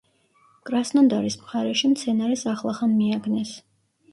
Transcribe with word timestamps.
კრასნოდარის 0.69 1.37
მხარეში 1.43 1.91
მცენარეს 1.91 2.47
ახლახან 2.55 2.97
მიაგნეს. 3.03 3.57